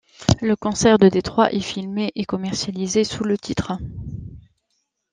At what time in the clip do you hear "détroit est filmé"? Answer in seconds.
1.09-2.11